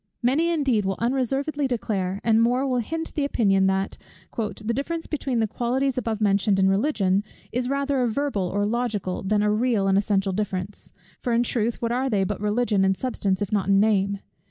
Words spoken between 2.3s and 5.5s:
more will hint the opinion, that "the difference between the